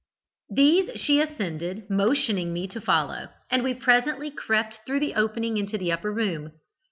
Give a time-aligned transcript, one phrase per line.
[0.49, 5.77] These she ascended, motioning me to follow, and we presently crept through the opening into
[5.77, 6.53] the upper room.